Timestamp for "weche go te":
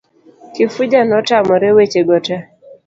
1.75-2.37